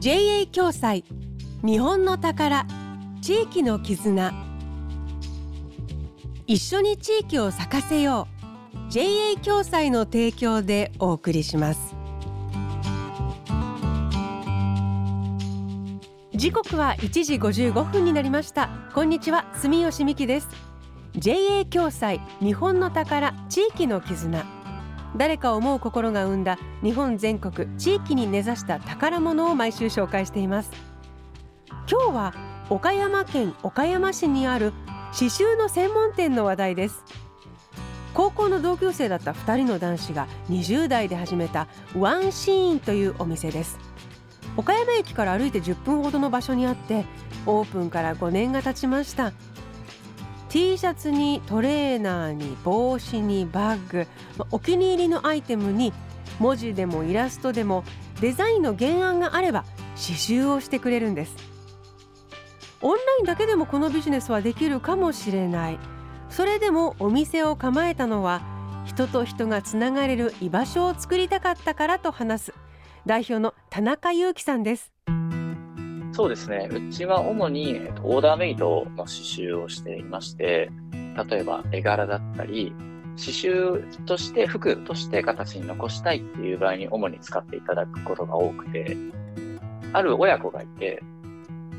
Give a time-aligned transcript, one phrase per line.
[0.00, 1.04] JA 共済。
[1.62, 2.66] 日本の宝。
[3.20, 4.32] 地域の絆。
[6.46, 8.26] 一緒に地域を咲かせよ
[8.88, 8.90] う。
[8.90, 11.94] JA 共済の提供でお送りします。
[16.34, 18.70] 時刻は1時55分になりました。
[18.94, 19.44] こんにちは。
[19.56, 20.48] 住吉美希です。
[21.14, 22.22] JA 共済。
[22.40, 23.34] 日本の宝。
[23.50, 24.59] 地域の絆。
[25.16, 30.70] 誰かを思う心が生んだ日本全国地域に根ざした宝物を毎週紹介しています。
[31.90, 32.34] 今日は
[32.68, 34.72] 岡山県岡山市にある
[35.12, 37.04] 刺繍の専門店の話題です。
[38.14, 43.78] 高校の同級生だった2人の男子が20代で始めたワンシーンというお店です。
[44.56, 47.04] 岡山駅から歩いて10分ほどの場所にあって
[47.46, 49.32] オープンから5年が経ちました。
[50.50, 54.08] T シャツにトレーナーに帽子にバッグ。
[54.36, 55.92] まお気に入りのアイテムに
[56.40, 57.84] 文字でもイラストでも
[58.20, 61.36] デザインの原案があれば刺繍をしてくれるんです。
[62.82, 65.78] オンラインだけでもこのビジネスはできるかもしれない。
[66.30, 68.42] それでもお店を構えたのは
[68.86, 72.54] 人と人がつながれる居場所を作りたかったからと話す。
[73.06, 74.90] 代表の田中裕樹さんです。
[76.20, 76.68] そうですね。
[76.70, 79.06] うちは主に、えっと、オーダーメイドの刺
[79.40, 80.70] 繍をしていまして、
[81.30, 82.74] 例えば絵柄だったり、
[83.16, 88.98] 刺繍として服として形に残したいっていう場合に主に使っていただくことが多くて、
[89.94, 91.02] ある親子がいて、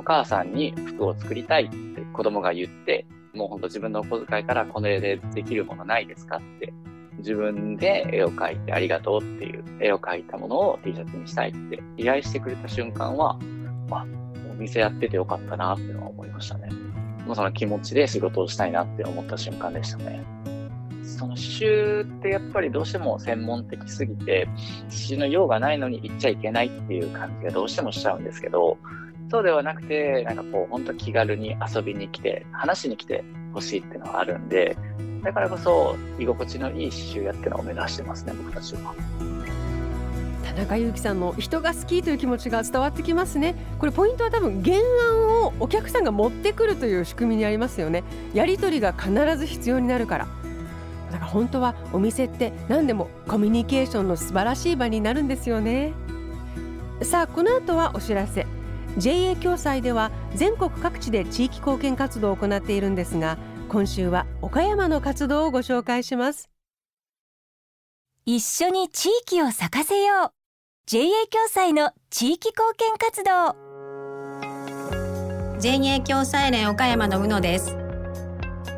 [0.00, 6.72] お母さんに服を作りたいって子供が言って、もうほんと自分のお小遣いからこの絵でできるものないですかって
[7.18, 13.38] 自分で絵を描いてありがとうっていう絵を描いたものを T シャツにしたいって依頼してくれた瞬間は、
[13.98, 14.06] あ、
[14.62, 16.70] 店やっててよかったなっていうのは思いましたね。
[17.26, 20.24] もうその気持ちで仕事をしたいなって思った瞬間でしたね。
[21.04, 24.48] その刺繍ってやっぱりどうしても専門的すぎて、
[24.84, 28.78] 刺繍の用がないのに行っちゃいけないっていう感じがどうしてもしちゃうんですけど、
[29.30, 34.76] そうではなくて、なんかこう、ほんと気軽に遊びに来て、話しに来てほしいっていうのはあるんで、
[35.22, 38.94] だからこそ居心地のいい刺繍やっていうのを目指してますね、僕たちは。
[40.54, 43.54] 田中裕樹さんの人が好きという気持ちが伝わってきますね。
[43.78, 48.04] これポイントは多分原案をお客さんが持ってくるという仕組みにありますよね。
[48.34, 50.28] やり取りが必ず必要になるから。
[51.10, 55.92] だから本当はお店って何でもコミュニケーションの素晴らしい場になるんですよね。
[57.02, 58.46] さあこの後はお知らせ。
[58.98, 63.38] JA 共済では全国各地で地域貢献活動を行っているんですが
[63.70, 66.50] 今週は岡山の活動をご紹介します。
[68.26, 70.41] 一緒に地域を咲かせよう。
[70.92, 73.56] JA 共済の地域貢献活動。
[75.58, 77.74] JA 共済連岡山の宇野です。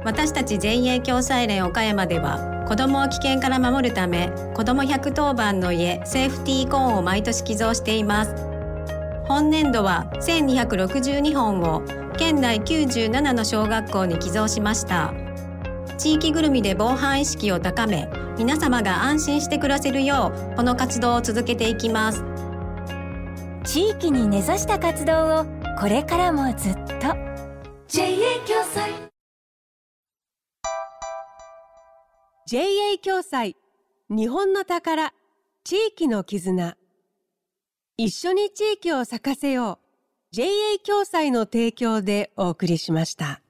[0.05, 8.37] 私たち JA 共済連岡山では子どもを危険から守るため子ども110番の家セーフティーコーンを毎年寄贈しています。
[9.27, 11.83] 本年度は1262本を
[12.17, 15.13] 県内97の小学校に寄贈しました。
[15.97, 22.25] 地域ぐるみで防犯意識を高め皆様が安心して暮らせるようこの活動を続けていきます。
[23.65, 25.47] 地域に根ざした活動を
[25.81, 27.35] これからもずっと。
[27.89, 28.93] JA 共済。
[32.47, 33.57] JA 共済。
[34.11, 35.13] 日本の宝。
[35.65, 36.77] 地域の絆。
[37.97, 40.35] 一緒に地域を咲かせよう。
[40.35, 40.47] JA
[40.85, 43.44] 共済の提供でお送りしました。